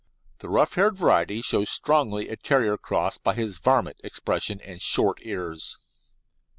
The 0.39 0.49
rough 0.49 0.73
haired 0.73 0.97
variety 0.97 1.43
shows 1.43 1.69
strongly 1.69 2.29
a 2.29 2.35
terrier 2.35 2.75
cross 2.75 3.19
by 3.19 3.35
his 3.35 3.59
"varmint" 3.59 3.97
expression 4.03 4.59
and 4.61 4.81
short 4.81 5.19
ears. 5.21 5.77